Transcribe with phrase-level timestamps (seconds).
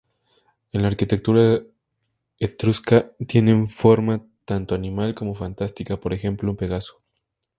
[0.71, 1.61] En la arquitectura
[2.39, 7.03] etrusca tienen forma tanto animal como fantástica, por ejemplo un pegaso.